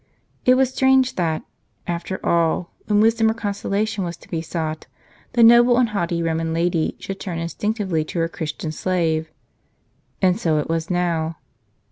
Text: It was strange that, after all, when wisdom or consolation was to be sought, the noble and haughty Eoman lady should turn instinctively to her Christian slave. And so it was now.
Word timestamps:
It 0.45 0.55
was 0.55 0.73
strange 0.73 1.13
that, 1.13 1.43
after 1.85 2.19
all, 2.25 2.73
when 2.87 3.01
wisdom 3.01 3.29
or 3.29 3.35
consolation 3.35 4.03
was 4.03 4.17
to 4.17 4.27
be 4.29 4.41
sought, 4.41 4.87
the 5.33 5.43
noble 5.43 5.77
and 5.77 5.89
haughty 5.89 6.19
Eoman 6.23 6.55
lady 6.55 6.95
should 6.97 7.19
turn 7.19 7.37
instinctively 7.37 8.03
to 8.05 8.17
her 8.17 8.27
Christian 8.27 8.71
slave. 8.71 9.29
And 10.19 10.39
so 10.39 10.57
it 10.57 10.67
was 10.67 10.89
now. 10.89 11.35